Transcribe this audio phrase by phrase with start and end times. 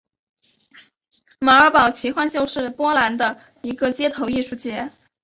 [1.39, 4.89] 马尔堡奇幻秀是波兰的一个街头艺术节。